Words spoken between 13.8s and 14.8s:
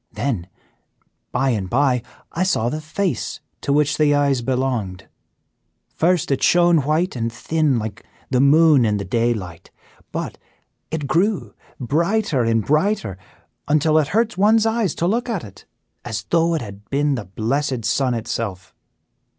it hurt one's